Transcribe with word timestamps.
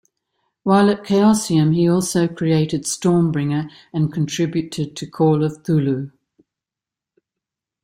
While 0.63 0.89
at 0.89 1.03
Chaosium 1.03 1.75
he 1.75 1.87
also 1.87 2.27
created 2.27 2.85
"Stormbringer", 2.85 3.69
and 3.93 4.11
contributed 4.11 4.95
to 4.95 5.05
"Call 5.05 5.43
of 5.43 5.61
Cthulhu". 5.61 6.11